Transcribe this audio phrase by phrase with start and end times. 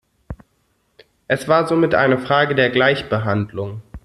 [1.27, 3.83] Es war somit eine Frage der Gleichbehandlung.